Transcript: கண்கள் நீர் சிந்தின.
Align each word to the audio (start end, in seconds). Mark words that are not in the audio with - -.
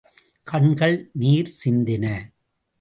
கண்கள் 0.43 1.09
நீர் 1.13 1.53
சிந்தின. 1.65 2.05